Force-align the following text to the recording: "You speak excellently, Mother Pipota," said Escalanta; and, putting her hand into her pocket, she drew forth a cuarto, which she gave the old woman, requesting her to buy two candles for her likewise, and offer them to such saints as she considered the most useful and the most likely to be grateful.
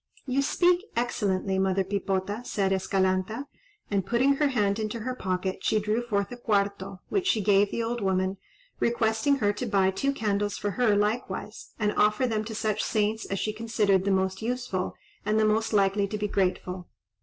"You 0.25 0.41
speak 0.41 0.83
excellently, 0.95 1.59
Mother 1.59 1.83
Pipota," 1.83 2.43
said 2.43 2.71
Escalanta; 2.71 3.45
and, 3.91 4.03
putting 4.03 4.37
her 4.37 4.47
hand 4.47 4.79
into 4.79 5.01
her 5.01 5.13
pocket, 5.13 5.59
she 5.63 5.79
drew 5.79 6.01
forth 6.01 6.31
a 6.31 6.37
cuarto, 6.37 7.01
which 7.09 7.27
she 7.27 7.39
gave 7.39 7.69
the 7.69 7.83
old 7.83 8.01
woman, 8.01 8.37
requesting 8.79 9.35
her 9.35 9.53
to 9.53 9.67
buy 9.67 9.91
two 9.91 10.11
candles 10.11 10.57
for 10.57 10.71
her 10.71 10.95
likewise, 10.95 11.75
and 11.77 11.93
offer 11.93 12.25
them 12.25 12.43
to 12.45 12.55
such 12.55 12.83
saints 12.83 13.25
as 13.25 13.37
she 13.37 13.53
considered 13.53 14.03
the 14.03 14.09
most 14.09 14.41
useful 14.41 14.95
and 15.23 15.39
the 15.39 15.45
most 15.45 15.71
likely 15.71 16.07
to 16.07 16.17
be 16.17 16.27
grateful. 16.27 16.87